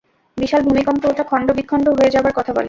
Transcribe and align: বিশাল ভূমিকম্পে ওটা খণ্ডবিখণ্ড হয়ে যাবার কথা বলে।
বিশাল 0.37 0.61
ভূমিকম্পে 0.61 1.05
ওটা 1.07 1.23
খণ্ডবিখণ্ড 1.23 1.85
হয়ে 1.97 2.13
যাবার 2.15 2.33
কথা 2.37 2.51
বলে। 2.51 2.59